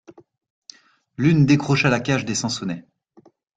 L'une 1.15 1.45
décrocha 1.45 1.87
la 1.91 1.99
cage 1.99 2.25
des 2.25 2.33
sansonnets. 2.33 2.87